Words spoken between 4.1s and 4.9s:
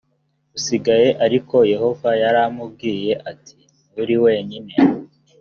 wenyine